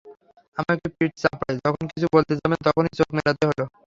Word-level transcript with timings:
আমাকে 0.57 0.85
পিঠ 0.97 1.11
চাপড়ে 1.21 1.53
যখন 1.59 1.83
কিছু 1.91 2.07
বলতে 2.15 2.33
যাবেন, 2.39 2.59
তখনি 2.67 2.89
চোখ 2.99 3.09
মেলতে 3.17 3.43
হলো। 3.49 3.65